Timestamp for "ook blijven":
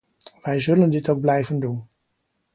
1.09-1.59